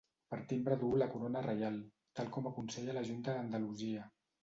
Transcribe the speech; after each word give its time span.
Per 0.29 0.37
timbre 0.51 0.77
duu 0.83 0.95
la 1.01 1.09
corona 1.11 1.45
reial, 1.47 1.79
tal 2.21 2.35
com 2.39 2.53
aconsella 2.55 2.99
la 3.01 3.09
Junta 3.13 3.41
d'Andalusia. 3.41 4.13